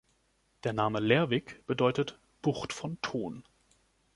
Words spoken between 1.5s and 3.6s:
bedeutet „Bucht von Ton“.